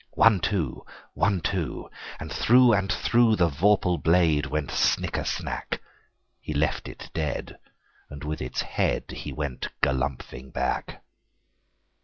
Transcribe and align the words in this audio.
One, 0.15 0.39
two! 0.39 0.83
One, 1.13 1.41
two! 1.41 1.91
And 2.19 2.33
through 2.33 2.73
and 2.73 2.89
throughThe 2.89 3.51
vorpal 3.51 4.01
blade 4.01 4.47
went 4.47 4.71
snicker 4.71 5.23
snack! 5.23 5.79
He 6.39 6.55
left 6.55 6.87
it 6.87 7.11
dead, 7.13 7.59
and 8.09 8.23
with 8.23 8.41
its 8.41 8.63
headHe 8.63 9.31
went 9.35 9.67
galumphing 9.83 10.53
back. 10.53 11.03